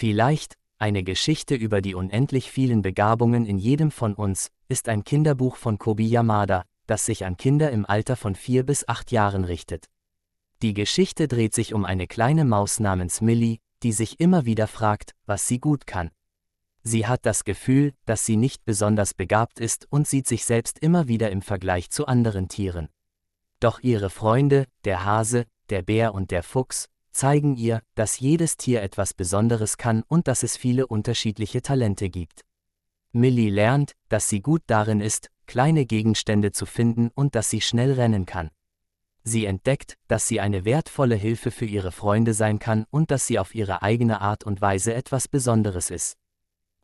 Vielleicht, 0.00 0.54
eine 0.78 1.02
Geschichte 1.02 1.56
über 1.56 1.80
die 1.80 1.96
unendlich 1.96 2.52
vielen 2.52 2.82
Begabungen 2.82 3.44
in 3.44 3.58
jedem 3.58 3.90
von 3.90 4.14
uns, 4.14 4.52
ist 4.68 4.88
ein 4.88 5.02
Kinderbuch 5.02 5.56
von 5.56 5.76
Kobi 5.76 6.06
Yamada, 6.06 6.62
das 6.86 7.04
sich 7.04 7.24
an 7.24 7.36
Kinder 7.36 7.72
im 7.72 7.84
Alter 7.84 8.14
von 8.14 8.36
vier 8.36 8.62
bis 8.62 8.86
acht 8.86 9.10
Jahren 9.10 9.42
richtet. 9.42 9.86
Die 10.62 10.72
Geschichte 10.72 11.26
dreht 11.26 11.52
sich 11.52 11.74
um 11.74 11.84
eine 11.84 12.06
kleine 12.06 12.44
Maus 12.44 12.78
namens 12.78 13.20
Millie, 13.20 13.58
die 13.82 13.90
sich 13.90 14.20
immer 14.20 14.44
wieder 14.44 14.68
fragt, 14.68 15.16
was 15.26 15.48
sie 15.48 15.58
gut 15.58 15.84
kann. 15.88 16.12
Sie 16.84 17.08
hat 17.08 17.26
das 17.26 17.42
Gefühl, 17.42 17.92
dass 18.06 18.24
sie 18.24 18.36
nicht 18.36 18.64
besonders 18.64 19.14
begabt 19.14 19.58
ist 19.58 19.88
und 19.90 20.06
sieht 20.06 20.28
sich 20.28 20.44
selbst 20.44 20.78
immer 20.78 21.08
wieder 21.08 21.32
im 21.32 21.42
Vergleich 21.42 21.90
zu 21.90 22.06
anderen 22.06 22.46
Tieren. 22.46 22.88
Doch 23.58 23.80
ihre 23.80 24.10
Freunde, 24.10 24.66
der 24.84 25.04
Hase, 25.04 25.44
der 25.70 25.82
Bär 25.82 26.14
und 26.14 26.30
der 26.30 26.44
Fuchs, 26.44 26.88
zeigen 27.18 27.56
ihr, 27.56 27.82
dass 27.96 28.20
jedes 28.20 28.56
Tier 28.56 28.80
etwas 28.82 29.12
Besonderes 29.12 29.76
kann 29.76 30.04
und 30.06 30.28
dass 30.28 30.44
es 30.44 30.56
viele 30.56 30.86
unterschiedliche 30.86 31.62
Talente 31.62 32.10
gibt. 32.10 32.44
Millie 33.12 33.50
lernt, 33.50 33.92
dass 34.08 34.28
sie 34.28 34.40
gut 34.40 34.62
darin 34.68 35.00
ist, 35.00 35.28
kleine 35.46 35.84
Gegenstände 35.84 36.52
zu 36.52 36.64
finden 36.64 37.10
und 37.14 37.34
dass 37.34 37.50
sie 37.50 37.60
schnell 37.60 37.92
rennen 37.92 38.24
kann. 38.24 38.50
Sie 39.24 39.46
entdeckt, 39.46 39.96
dass 40.06 40.28
sie 40.28 40.40
eine 40.40 40.64
wertvolle 40.64 41.16
Hilfe 41.16 41.50
für 41.50 41.66
ihre 41.66 41.90
Freunde 41.90 42.34
sein 42.34 42.60
kann 42.60 42.86
und 42.90 43.10
dass 43.10 43.26
sie 43.26 43.38
auf 43.38 43.54
ihre 43.54 43.82
eigene 43.82 44.20
Art 44.20 44.44
und 44.44 44.60
Weise 44.60 44.94
etwas 44.94 45.26
Besonderes 45.26 45.90
ist. 45.90 46.16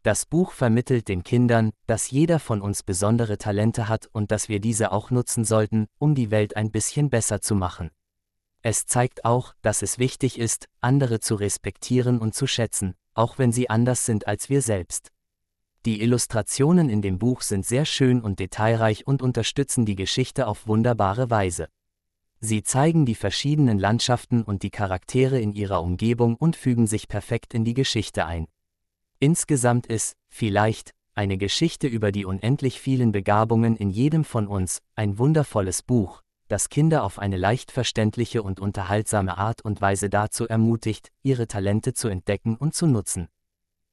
Das 0.02 0.26
Buch 0.26 0.52
vermittelt 0.52 1.08
den 1.08 1.22
Kindern, 1.22 1.70
dass 1.86 2.10
jeder 2.10 2.38
von 2.38 2.60
uns 2.60 2.82
besondere 2.82 3.38
Talente 3.38 3.88
hat 3.88 4.08
und 4.12 4.30
dass 4.32 4.48
wir 4.48 4.60
diese 4.60 4.92
auch 4.92 5.10
nutzen 5.10 5.44
sollten, 5.44 5.86
um 5.98 6.14
die 6.14 6.30
Welt 6.30 6.56
ein 6.56 6.70
bisschen 6.70 7.08
besser 7.08 7.40
zu 7.40 7.54
machen. 7.54 7.90
Es 8.66 8.86
zeigt 8.86 9.26
auch, 9.26 9.54
dass 9.60 9.82
es 9.82 9.98
wichtig 9.98 10.38
ist, 10.38 10.70
andere 10.80 11.20
zu 11.20 11.34
respektieren 11.34 12.18
und 12.18 12.34
zu 12.34 12.46
schätzen, 12.46 12.94
auch 13.12 13.36
wenn 13.36 13.52
sie 13.52 13.68
anders 13.68 14.06
sind 14.06 14.26
als 14.26 14.48
wir 14.48 14.62
selbst. 14.62 15.12
Die 15.84 16.00
Illustrationen 16.00 16.88
in 16.88 17.02
dem 17.02 17.18
Buch 17.18 17.42
sind 17.42 17.66
sehr 17.66 17.84
schön 17.84 18.22
und 18.22 18.38
detailreich 18.38 19.06
und 19.06 19.20
unterstützen 19.20 19.84
die 19.84 19.96
Geschichte 19.96 20.46
auf 20.46 20.66
wunderbare 20.66 21.28
Weise. 21.28 21.68
Sie 22.40 22.62
zeigen 22.62 23.04
die 23.04 23.14
verschiedenen 23.14 23.78
Landschaften 23.78 24.42
und 24.42 24.62
die 24.62 24.70
Charaktere 24.70 25.38
in 25.38 25.52
ihrer 25.52 25.82
Umgebung 25.82 26.34
und 26.34 26.56
fügen 26.56 26.86
sich 26.86 27.06
perfekt 27.06 27.52
in 27.52 27.66
die 27.66 27.74
Geschichte 27.74 28.24
ein. 28.24 28.46
Insgesamt 29.18 29.86
ist, 29.88 30.16
vielleicht, 30.30 30.92
eine 31.12 31.36
Geschichte 31.36 31.86
über 31.86 32.12
die 32.12 32.24
unendlich 32.24 32.80
vielen 32.80 33.12
Begabungen 33.12 33.76
in 33.76 33.90
jedem 33.90 34.24
von 34.24 34.46
uns, 34.46 34.80
ein 34.96 35.18
wundervolles 35.18 35.82
Buch, 35.82 36.23
das 36.54 36.68
Kinder 36.68 37.02
auf 37.02 37.18
eine 37.18 37.36
leicht 37.36 37.72
verständliche 37.72 38.40
und 38.44 38.60
unterhaltsame 38.60 39.38
Art 39.38 39.62
und 39.62 39.80
Weise 39.80 40.08
dazu 40.08 40.46
ermutigt, 40.46 41.10
ihre 41.24 41.48
Talente 41.48 41.94
zu 41.94 42.06
entdecken 42.06 42.54
und 42.54 42.76
zu 42.76 42.86
nutzen. 42.86 43.26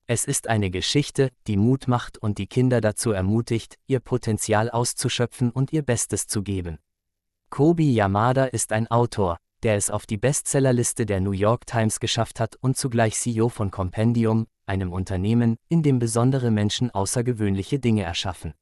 Es 0.06 0.26
ist 0.26 0.48
eine 0.48 0.70
Geschichte, 0.70 1.32
die 1.48 1.58
Mut 1.58 1.88
macht 1.88 2.20
und 2.20 2.38
die 2.38 2.46
Kinder 2.46 2.80
dazu 2.80 3.14
ermutigt, 3.14 3.80
ihr 3.88 4.00
Potenzial 4.00 4.70
auszuschöpfen 4.70 5.50
und 5.50 5.74
ihr 5.74 5.82
Bestes 5.82 6.28
zu 6.28 6.44
geben. 6.44 6.78
Kobi 7.50 7.96
Yamada 7.96 8.46
ist 8.46 8.74
ein 8.74 8.86
Autor, 8.92 9.38
der 9.64 9.76
es 9.76 9.90
auf 9.90 10.06
die 10.06 10.18
Bestsellerliste 10.18 11.08
der 11.08 11.20
New 11.20 11.32
York 11.32 11.66
Times 11.66 12.00
geschafft 12.00 12.40
hat 12.40 12.58
und 12.62 12.78
zugleich 12.78 13.16
CEO 13.16 13.50
von 13.50 13.72
Compendium, 13.72 14.46
einem 14.68 14.94
Unternehmen, 14.94 15.58
in 15.68 15.82
dem 15.82 15.98
besondere 15.98 16.52
Menschen 16.52 16.92
außergewöhnliche 16.92 17.80
Dinge 17.80 18.04
erschaffen. 18.04 18.54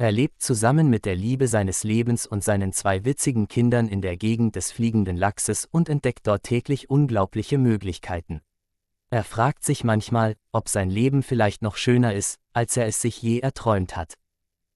Er 0.00 0.12
lebt 0.12 0.40
zusammen 0.40 0.88
mit 0.88 1.04
der 1.04 1.16
Liebe 1.16 1.48
seines 1.48 1.82
Lebens 1.82 2.24
und 2.24 2.44
seinen 2.44 2.72
zwei 2.72 3.04
witzigen 3.04 3.48
Kindern 3.48 3.88
in 3.88 4.00
der 4.00 4.16
Gegend 4.16 4.54
des 4.54 4.70
fliegenden 4.70 5.16
Lachses 5.16 5.68
und 5.68 5.88
entdeckt 5.88 6.28
dort 6.28 6.44
täglich 6.44 6.88
unglaubliche 6.88 7.58
Möglichkeiten. 7.58 8.40
Er 9.10 9.24
fragt 9.24 9.64
sich 9.64 9.82
manchmal, 9.82 10.36
ob 10.52 10.68
sein 10.68 10.88
Leben 10.88 11.24
vielleicht 11.24 11.62
noch 11.62 11.76
schöner 11.76 12.14
ist, 12.14 12.38
als 12.52 12.76
er 12.76 12.86
es 12.86 13.02
sich 13.02 13.20
je 13.20 13.40
erträumt 13.40 13.96
hat. 13.96 14.14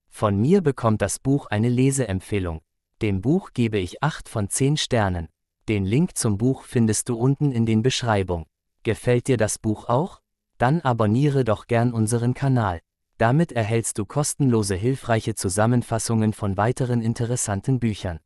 Von 0.08 0.40
mir 0.40 0.60
bekommt 0.60 1.02
das 1.02 1.20
Buch 1.20 1.46
eine 1.46 1.68
Leseempfehlung. 1.68 2.60
Dem 3.00 3.20
Buch 3.20 3.50
gebe 3.55 3.78
ich 3.78 4.02
8 4.02 4.28
von 4.28 4.48
10 4.48 4.77
Sternen. 4.77 5.28
Den 5.68 5.84
Link 5.84 6.16
zum 6.16 6.36
Buch 6.36 6.64
findest 6.64 7.08
du 7.08 7.16
unten 7.16 7.52
in 7.52 7.64
den 7.64 7.82
Beschreibung. 7.82 8.46
Gefällt 8.82 9.28
dir 9.28 9.36
das 9.36 9.58
Buch 9.58 9.88
auch? 9.88 10.20
Dann 10.58 10.80
abonniere 10.80 11.44
doch 11.44 11.68
gern 11.68 11.92
unseren 11.92 12.34
Kanal. 12.34 12.80
Damit 13.22 13.52
erhältst 13.52 13.98
du 13.98 14.05
kostenlose 14.05 14.74
hilfreiche 14.74 15.36
Zusammenfassungen 15.36 16.33
von 16.33 16.56
weiteren 16.56 17.00
interessanten 17.00 17.78
Büchern. 17.78 18.18